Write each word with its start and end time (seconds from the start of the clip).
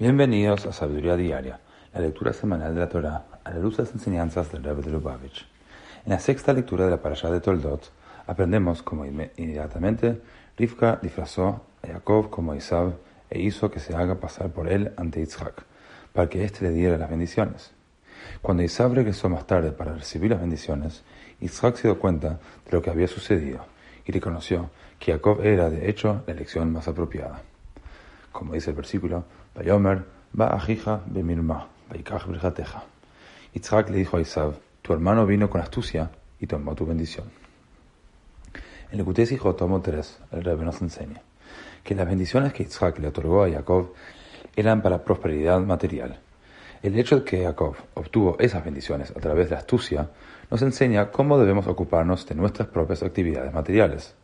Bienvenidos 0.00 0.64
a 0.64 0.72
Sabiduría 0.72 1.16
Diaria, 1.16 1.58
la 1.92 2.00
lectura 2.00 2.32
semanal 2.32 2.72
de 2.72 2.80
la 2.82 2.88
Torá 2.88 3.24
a 3.42 3.50
la 3.50 3.58
luz 3.58 3.78
de 3.78 3.82
las 3.82 3.92
enseñanzas 3.92 4.52
del 4.52 4.62
Rebbe 4.62 4.82
de 4.82 4.92
Lubavitch. 4.92 5.44
En 6.04 6.12
la 6.12 6.20
sexta 6.20 6.52
lectura 6.52 6.84
de 6.84 6.92
la 6.92 7.02
parashá 7.02 7.32
de 7.32 7.40
Toldot, 7.40 7.90
aprendemos 8.28 8.84
cómo 8.84 9.04
inmediatamente 9.04 10.22
Rivka 10.56 11.00
disfrazó 11.02 11.64
a 11.82 11.88
Jacob 11.88 12.30
como 12.30 12.54
Isab 12.54 12.92
e 13.28 13.40
hizo 13.40 13.72
que 13.72 13.80
se 13.80 13.96
haga 13.96 14.20
pasar 14.20 14.50
por 14.50 14.68
él 14.68 14.92
ante 14.96 15.18
Yitzhak, 15.18 15.64
para 16.12 16.28
que 16.28 16.44
éste 16.44 16.62
le 16.62 16.70
diera 16.70 16.96
las 16.96 17.10
bendiciones. 17.10 17.72
Cuando 18.40 18.62
Isab 18.62 18.94
regresó 18.94 19.28
más 19.28 19.48
tarde 19.48 19.72
para 19.72 19.94
recibir 19.94 20.30
las 20.30 20.40
bendiciones, 20.40 21.02
Yitzhak 21.40 21.74
se 21.74 21.88
dio 21.88 21.98
cuenta 21.98 22.38
de 22.66 22.70
lo 22.70 22.82
que 22.82 22.90
había 22.90 23.08
sucedido 23.08 23.66
y 24.06 24.12
reconoció 24.12 24.70
que 25.00 25.10
Jacob 25.10 25.40
era 25.42 25.68
de 25.70 25.90
hecho 25.90 26.22
la 26.28 26.34
elección 26.34 26.72
más 26.72 26.86
apropiada. 26.86 27.42
Como 28.32 28.54
dice 28.54 28.70
el 28.70 28.76
versículo, 28.76 29.24
Bayomer, 29.54 30.04
va 30.38 30.54
ajija 30.54 31.02
bemirma, 31.06 31.68
baikach 31.88 32.26
brijateja. 32.26 32.84
Yitzhak 33.54 33.90
le 33.90 33.98
dijo 33.98 34.16
a 34.16 34.20
Isab, 34.20 34.54
tu 34.82 34.92
hermano 34.92 35.26
vino 35.26 35.48
con 35.50 35.60
astucia 35.60 36.10
y 36.38 36.46
tomó 36.46 36.74
tu 36.74 36.86
bendición. 36.86 37.26
En 38.90 38.98
el 38.98 39.04
Kutés 39.04 39.32
hijo 39.32 39.54
tomo 39.54 39.80
3, 39.80 40.18
el 40.32 40.44
Rebbe 40.44 40.64
nos 40.64 40.80
enseña 40.80 41.22
que 41.82 41.94
las 41.94 42.06
bendiciones 42.06 42.52
que 42.52 42.64
Yitzhak 42.64 42.98
le 42.98 43.08
otorgó 43.08 43.44
a 43.44 43.50
Jacob 43.50 43.94
eran 44.56 44.82
para 44.82 45.04
prosperidad 45.04 45.60
material. 45.60 46.20
El 46.82 46.98
hecho 46.98 47.20
de 47.20 47.24
que 47.24 47.44
Jacob 47.44 47.76
obtuvo 47.94 48.36
esas 48.38 48.64
bendiciones 48.64 49.10
a 49.10 49.20
través 49.20 49.48
de 49.48 49.54
la 49.54 49.60
astucia 49.60 50.10
nos 50.50 50.62
enseña 50.62 51.10
cómo 51.10 51.38
debemos 51.38 51.66
ocuparnos 51.66 52.26
de 52.26 52.34
nuestras 52.34 52.68
propias 52.68 53.02
actividades 53.02 53.52
materiales. 53.52 54.14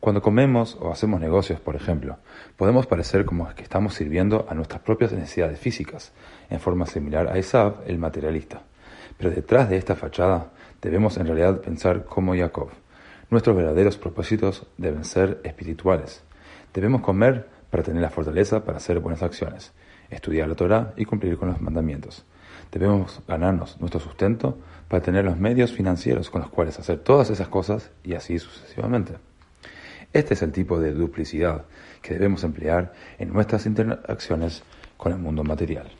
Cuando 0.00 0.22
comemos 0.22 0.78
o 0.80 0.92
hacemos 0.92 1.20
negocios, 1.20 1.58
por 1.58 1.74
ejemplo, 1.74 2.18
podemos 2.56 2.86
parecer 2.86 3.24
como 3.24 3.52
que 3.54 3.64
estamos 3.64 3.94
sirviendo 3.94 4.46
a 4.48 4.54
nuestras 4.54 4.80
propias 4.80 5.12
necesidades 5.12 5.58
físicas, 5.58 6.12
en 6.50 6.60
forma 6.60 6.86
similar 6.86 7.26
a 7.26 7.36
Esav, 7.36 7.82
el 7.84 7.98
materialista. 7.98 8.62
Pero 9.16 9.30
detrás 9.30 9.68
de 9.68 9.76
esta 9.76 9.96
fachada 9.96 10.52
debemos 10.80 11.16
en 11.16 11.26
realidad 11.26 11.60
pensar 11.60 12.04
como 12.04 12.36
Jacob. 12.36 12.68
Nuestros 13.28 13.56
verdaderos 13.56 13.98
propósitos 13.98 14.66
deben 14.76 15.04
ser 15.04 15.40
espirituales. 15.42 16.22
Debemos 16.72 17.02
comer 17.02 17.48
para 17.68 17.82
tener 17.82 18.00
la 18.00 18.10
fortaleza 18.10 18.64
para 18.64 18.78
hacer 18.78 19.00
buenas 19.00 19.24
acciones, 19.24 19.72
estudiar 20.10 20.48
la 20.48 20.54
Torah 20.54 20.94
y 20.96 21.06
cumplir 21.06 21.36
con 21.36 21.48
los 21.48 21.60
mandamientos. 21.60 22.24
Debemos 22.70 23.20
ganarnos 23.26 23.80
nuestro 23.80 23.98
sustento 23.98 24.58
para 24.86 25.02
tener 25.02 25.24
los 25.24 25.38
medios 25.38 25.72
financieros 25.72 26.30
con 26.30 26.42
los 26.42 26.50
cuales 26.50 26.78
hacer 26.78 27.00
todas 27.00 27.30
esas 27.30 27.48
cosas 27.48 27.90
y 28.04 28.14
así 28.14 28.38
sucesivamente. 28.38 29.27
Este 30.12 30.34
es 30.34 30.42
el 30.42 30.52
tipo 30.52 30.80
de 30.80 30.92
duplicidad 30.92 31.64
que 32.00 32.14
debemos 32.14 32.42
emplear 32.42 32.92
en 33.18 33.32
nuestras 33.32 33.66
interacciones 33.66 34.62
con 34.96 35.12
el 35.12 35.18
mundo 35.18 35.44
material. 35.44 35.90